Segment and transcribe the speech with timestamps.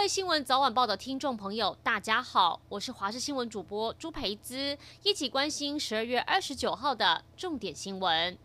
[0.00, 8.38] 各位新闻早晚报的听众朋友，大家好，我是华视新闻主播朱培姿，一起关心十二月二十九号的重点新闻。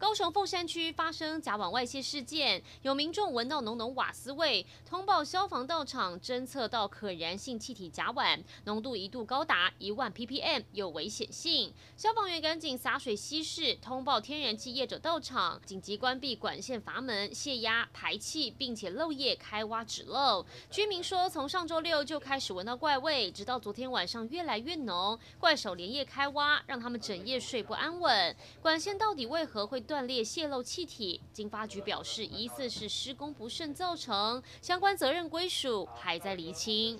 [0.00, 11.74] 高雄凤山区发生甲烷外泄事件，有民众闻到浓浓瓦斯味，通报消防到场侦测到可燃性气体甲烷，浓度一度高达一万 ppm，有危险性。
[11.98, 20.46] 消防员赶紧洒水稀释，通报天然气业者到场，紧急关闭管线阀门泄压排气，并且漏液开挖止漏。
[20.70, 28.34] 居民说，从上周六就开始闻到怪味，直到昨天晚上越来越浓，怪手连夜开挖，让他们整夜睡不安稳。
[28.62, 36.96] 管线到底为何会断裂泄漏气体，经发局表示，疑似是施工不慎造成，相关责任归属还在厘清。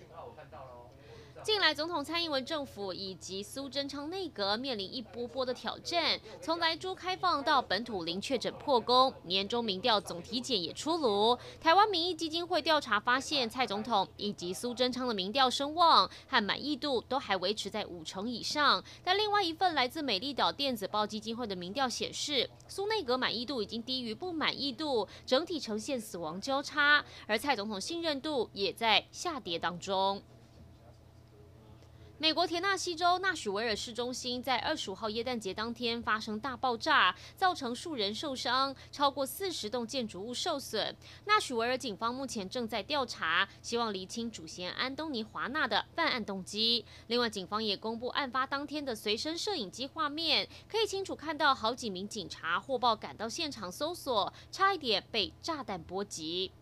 [1.42, 6.20] 近来，总统蔡英文政府以及苏贞昌内阁面临一波波的挑战。
[6.42, 11.38] 从莱猪开放到本土零确诊破功，年终民调总体检也出炉。
[11.58, 18.84] 台湾民意基金会调查发现，蔡总统以及苏贞昌的民调声望和满意度都还维持在五成以上。
[19.02, 30.22] 但另外一份来自美丽岛电子报基金会的民调显示，苏内阁满意度已经低于不满意度，整体呈现死亡交叉，而蔡总统信任度也在下跌当中。
[32.20, 40.94] 美国田纳西州纳许维尔市中心在二十五号耶诞节当天发生大爆炸，造成数人受伤，超过四十栋建筑物受损。
[41.24, 46.84] 纳许维尔警方目前正在调查，希望厘清主嫌安东尼·华纳的犯案动机。
[47.06, 56.52] 另外，警方也公布案发当天的随身摄影机画面，可以清楚看到好几名警察获报赶到现场搜索，差一点被炸弹波及。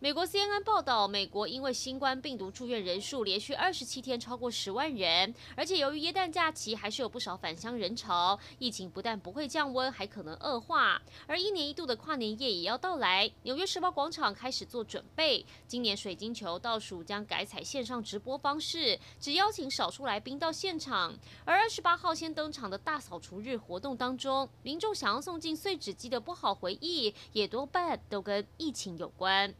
[0.00, 11.02] 美国 CNN 报道，美国因为新冠病毒住院人数连续二十七天超过十万人，而且由于耶诞假期还是有不少返乡人潮，疫情不但不会降温，还可能恶化。
[11.26, 15.44] 而一年一度的跨年夜也要到来，纽约时报广场开始做准备。
[15.66, 21.12] 今年水晶球倒数将改采线上直播方式，只邀请少数来宾到现场。
[21.44, 29.52] 而二十八号先登场的大扫除日活动当中，民众想要送进碎纸机的不好回忆，也多半都跟疫情有关。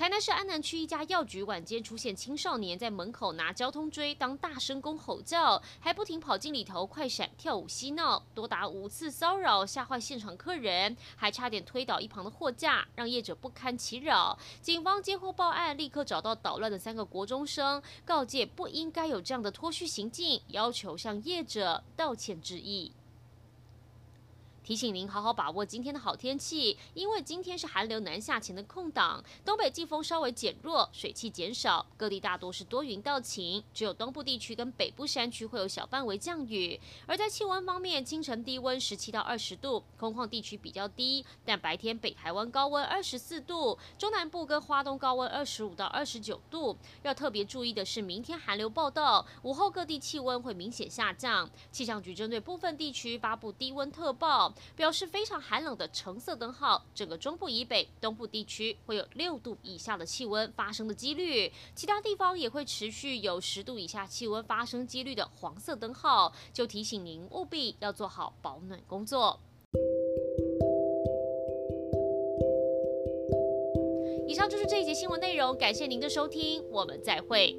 [0.00, 14.38] 台南市安南区一家药局晚间出现青少年在门口拿交通锥当大声公吼叫，还不停跑进里头快闪跳舞嬉闹，多达五次骚扰，吓坏现场客人，还差点推倒一旁的货架，让业者不堪其扰。
[14.62, 22.90] 警方接获报案，立刻找到捣乱的三个国中生，告诫不应该有这样的脱序行径，要求向业者道歉致意。
[24.70, 36.80] 提醒您好好把握今天的好天气，因为今天是寒流南下前的空档，东北季风稍微减弱，水汽减少，各地大多是多云到晴，只有东部地区跟北部山区会有小范围降雨。
[37.06, 46.78] 而在气温方面，清晨低温十七到二十度，空旷地区比较低，但白天北台湾高温二十四度，中南部跟花东高温二十五到二十九度。
[47.02, 51.50] 要特别注意的是，明天寒流报到，午后各地气温会明显下降。
[51.72, 54.54] 气象局针对部分地区发布低温特报。
[54.76, 69.38] 表示非常寒冷的橙色灯号，整个中部以北、东部地区会有六度以下的气温发生的几率，其他地方也会持续有十度以下气温发生几率的黄色灯号，就提醒您务必要做好保暖工作。
[74.26, 77.58] 以上就是这一节新闻内容，感谢您的收听，我们再会。